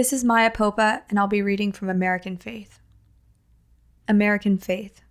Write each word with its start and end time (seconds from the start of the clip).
This 0.00 0.14
is 0.14 0.24
Maya 0.24 0.50
Popa, 0.50 1.02
and 1.10 1.18
I'll 1.18 1.26
be 1.26 1.42
reading 1.42 1.72
from 1.72 1.90
American 1.90 2.38
Faith. 2.38 2.80
American 4.08 4.56
Faith. 4.56 5.02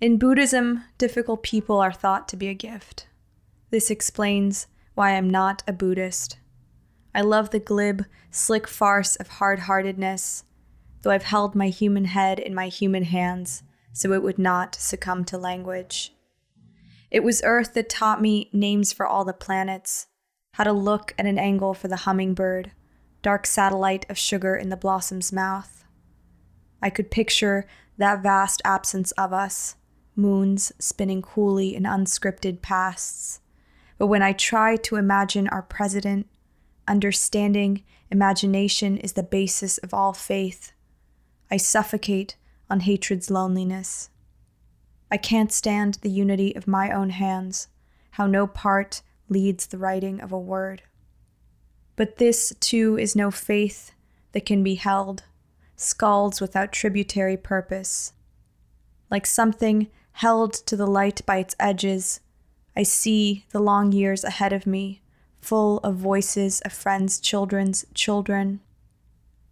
In 0.00 0.18
Buddhism, 0.18 0.82
difficult 0.98 1.44
people 1.44 1.78
are 1.78 1.92
thought 1.92 2.26
to 2.30 2.36
be 2.36 2.48
a 2.48 2.52
gift. 2.52 3.06
This 3.70 3.88
explains 3.88 4.66
why 4.94 5.12
I'm 5.12 5.30
not 5.30 5.62
a 5.68 5.72
Buddhist. 5.72 6.40
I 7.14 7.20
love 7.20 7.50
the 7.50 7.60
glib, 7.60 8.06
slick 8.32 8.66
farce 8.66 9.14
of 9.14 9.28
hard 9.28 9.60
heartedness, 9.60 10.42
though 11.02 11.12
I've 11.12 11.22
held 11.22 11.54
my 11.54 11.68
human 11.68 12.06
head 12.06 12.40
in 12.40 12.52
my 12.56 12.66
human 12.66 13.04
hands 13.04 13.62
so 13.92 14.12
it 14.12 14.24
would 14.24 14.36
not 14.36 14.74
succumb 14.74 15.24
to 15.26 15.38
language. 15.38 16.12
It 17.08 17.22
was 17.22 17.40
Earth 17.44 17.74
that 17.74 17.88
taught 17.88 18.20
me 18.20 18.50
names 18.52 18.92
for 18.92 19.06
all 19.06 19.24
the 19.24 19.32
planets, 19.32 20.08
how 20.54 20.64
to 20.64 20.72
look 20.72 21.14
at 21.16 21.26
an 21.26 21.38
angle 21.38 21.72
for 21.72 21.86
the 21.86 21.98
hummingbird, 21.98 22.72
dark 23.22 23.46
satellite 23.46 24.06
of 24.08 24.18
sugar 24.18 24.56
in 24.56 24.68
the 24.68 24.76
blossom's 24.76 25.32
mouth. 25.32 25.84
I 26.82 26.90
could 26.90 27.10
picture 27.10 27.66
that 27.98 28.22
vast 28.22 28.62
absence 28.64 29.12
of 29.12 29.32
us, 29.32 29.76
moons 30.16 30.72
spinning 30.78 31.22
coolly 31.22 31.74
in 31.74 31.82
unscripted 31.84 32.62
pasts. 32.62 33.40
But 33.98 34.06
when 34.06 34.22
I 34.22 34.32
try 34.32 34.76
to 34.76 34.96
imagine 34.96 35.48
our 35.48 35.62
president, 35.62 36.26
understanding 36.88 37.84
imagination 38.10 38.96
is 38.96 39.12
the 39.12 39.22
basis 39.22 39.78
of 39.78 39.92
all 39.92 40.12
faith. 40.12 40.72
I 41.50 41.58
suffocate 41.58 42.36
on 42.70 42.80
hatred's 42.80 43.30
loneliness. 43.30 44.08
I 45.10 45.16
can't 45.16 45.52
stand 45.52 45.98
the 46.00 46.10
unity 46.10 46.54
of 46.56 46.66
my 46.66 46.90
own 46.90 47.10
hands, 47.10 47.68
how 48.12 48.26
no 48.26 48.46
part 48.46 49.02
leads 49.28 49.66
the 49.66 49.78
writing 49.78 50.20
of 50.20 50.32
a 50.32 50.38
word. 50.38 50.82
But 52.00 52.16
this, 52.16 52.54
too, 52.60 52.96
is 52.96 53.14
no 53.14 53.30
faith 53.30 53.92
that 54.32 54.46
can 54.46 54.62
be 54.62 54.76
held, 54.76 55.24
scalds 55.76 56.40
without 56.40 56.72
tributary 56.72 57.36
purpose. 57.36 58.14
Like 59.10 59.26
something 59.26 59.86
held 60.12 60.54
to 60.54 60.78
the 60.78 60.86
light 60.86 61.20
by 61.26 61.36
its 61.36 61.54
edges, 61.60 62.20
I 62.74 62.84
see 62.84 63.44
the 63.50 63.60
long 63.60 63.92
years 63.92 64.24
ahead 64.24 64.54
of 64.54 64.66
me, 64.66 65.02
full 65.42 65.76
of 65.80 65.96
voices 65.96 66.62
of 66.62 66.72
friends' 66.72 67.20
children's 67.20 67.84
children. 67.92 68.60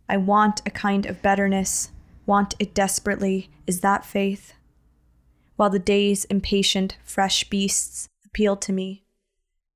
I 0.08 0.16
want 0.16 0.62
a 0.64 0.70
kind 0.70 1.04
of 1.04 1.20
betterness, 1.20 1.90
want 2.24 2.54
it 2.58 2.72
desperately. 2.74 3.50
Is 3.66 3.82
that 3.82 4.06
faith? 4.06 4.54
While 5.56 5.68
the 5.68 5.78
day's 5.78 6.24
impatient, 6.24 6.96
fresh 7.04 7.44
beasts 7.50 8.08
appeal 8.24 8.56
to 8.56 8.72
me, 8.72 9.04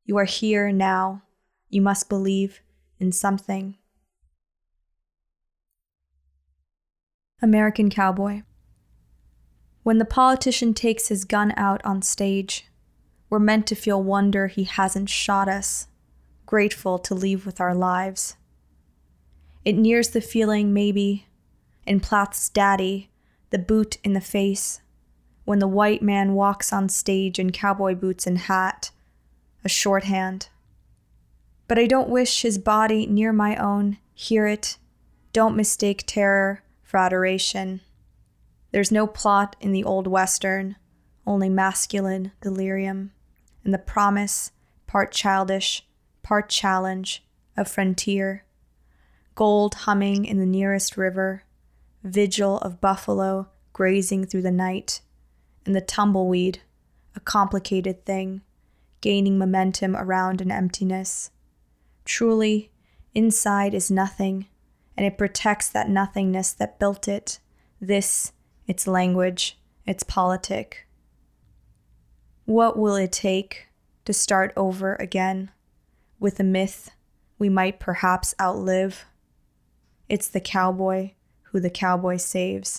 you 0.06 0.16
are 0.16 0.24
here 0.24 0.72
now. 0.72 1.20
You 1.72 1.80
must 1.80 2.10
believe 2.10 2.60
in 3.00 3.12
something. 3.12 3.78
American 7.40 7.88
Cowboy. 7.88 8.42
When 9.82 9.96
the 9.96 10.04
politician 10.04 10.74
takes 10.74 11.08
his 11.08 11.24
gun 11.24 11.54
out 11.56 11.80
on 11.82 12.02
stage, 12.02 12.66
we're 13.30 13.38
meant 13.38 13.66
to 13.68 13.74
feel 13.74 14.02
wonder 14.02 14.48
he 14.48 14.64
hasn't 14.64 15.08
shot 15.08 15.48
us, 15.48 15.88
grateful 16.44 16.98
to 16.98 17.14
leave 17.14 17.46
with 17.46 17.58
our 17.58 17.74
lives. 17.74 18.36
It 19.64 19.72
nears 19.72 20.10
the 20.10 20.20
feeling, 20.20 20.74
maybe, 20.74 21.26
in 21.86 22.00
Plath's 22.00 22.50
Daddy, 22.50 23.08
the 23.48 23.58
boot 23.58 23.96
in 24.04 24.12
the 24.12 24.20
face, 24.20 24.82
when 25.46 25.58
the 25.58 25.66
white 25.66 26.02
man 26.02 26.34
walks 26.34 26.70
on 26.70 26.90
stage 26.90 27.38
in 27.38 27.50
cowboy 27.50 27.94
boots 27.94 28.26
and 28.26 28.36
hat, 28.36 28.90
a 29.64 29.70
shorthand. 29.70 30.50
But 31.72 31.78
I 31.78 31.86
don't 31.86 32.10
wish 32.10 32.42
his 32.42 32.58
body 32.58 33.06
near 33.06 33.32
my 33.32 33.56
own, 33.56 33.96
hear 34.12 34.46
it, 34.46 34.76
don't 35.32 35.56
mistake 35.56 36.04
terror 36.06 36.62
for 36.82 36.98
adoration. 36.98 37.80
There's 38.72 38.92
no 38.92 39.06
plot 39.06 39.56
in 39.58 39.72
the 39.72 39.82
old 39.82 40.06
Western, 40.06 40.76
only 41.26 41.48
masculine 41.48 42.32
delirium, 42.42 43.12
and 43.64 43.72
the 43.72 43.78
promise, 43.78 44.52
part 44.86 45.12
childish, 45.12 45.86
part 46.22 46.50
challenge, 46.50 47.24
of 47.56 47.68
frontier. 47.68 48.44
Gold 49.34 49.72
humming 49.72 50.26
in 50.26 50.38
the 50.38 50.44
nearest 50.44 50.98
river, 50.98 51.44
vigil 52.04 52.58
of 52.58 52.82
buffalo 52.82 53.48
grazing 53.72 54.26
through 54.26 54.42
the 54.42 54.50
night, 54.50 55.00
and 55.64 55.74
the 55.74 55.80
tumbleweed, 55.80 56.60
a 57.16 57.20
complicated 57.20 58.04
thing, 58.04 58.42
gaining 59.00 59.38
momentum 59.38 59.96
around 59.96 60.42
an 60.42 60.50
emptiness. 60.50 61.30
Truly, 62.04 62.70
inside 63.14 63.74
is 63.74 63.90
nothing, 63.90 64.46
and 64.96 65.06
it 65.06 65.18
protects 65.18 65.68
that 65.70 65.88
nothingness 65.88 66.52
that 66.52 66.78
built 66.78 67.08
it. 67.08 67.38
This 67.80 68.32
its 68.66 68.86
language, 68.86 69.58
its 69.86 70.02
politic. 70.02 70.86
What 72.44 72.78
will 72.78 72.96
it 72.96 73.12
take 73.12 73.68
to 74.04 74.12
start 74.12 74.52
over 74.56 74.94
again 74.96 75.50
with 76.18 76.38
a 76.40 76.44
myth 76.44 76.90
we 77.38 77.48
might 77.48 77.80
perhaps 77.80 78.34
outlive? 78.40 79.04
It's 80.08 80.28
the 80.28 80.40
cowboy 80.40 81.12
who 81.44 81.60
the 81.60 81.70
cowboy 81.70 82.16
saves. 82.16 82.78